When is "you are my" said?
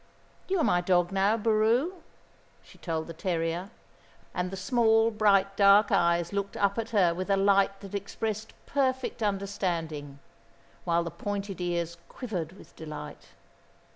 0.47-0.81